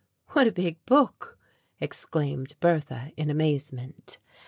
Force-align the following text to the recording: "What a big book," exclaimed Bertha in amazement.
"What 0.29 0.47
a 0.47 0.51
big 0.51 0.83
book," 0.87 1.37
exclaimed 1.79 2.55
Bertha 2.59 3.11
in 3.17 3.29
amazement. 3.29 4.17